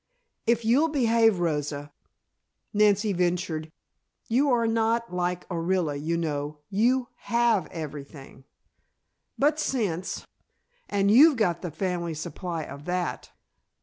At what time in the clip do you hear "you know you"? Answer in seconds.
5.95-7.09